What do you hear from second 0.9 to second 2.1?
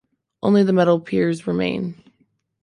piers remain.